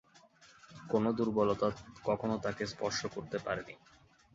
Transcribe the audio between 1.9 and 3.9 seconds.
কখনও তাঁকে স্পর্শ করতে পারেনি।